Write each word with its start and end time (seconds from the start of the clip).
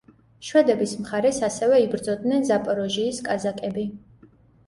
შვედების 0.45 0.93
მხარეს 1.01 1.41
ასევე 1.47 1.81
იბრძოდნენ 1.83 2.47
ზაპოროჟიის 2.51 3.19
კაზაკები. 3.27 3.85